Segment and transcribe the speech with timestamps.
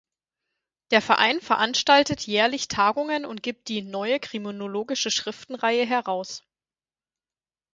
[0.89, 6.41] Der Verein veranstaltet jährlich Tagungen und gibt die "Neue Kriminologische Schriftenreihe" heraus.